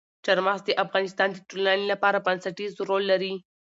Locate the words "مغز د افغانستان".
0.45-1.29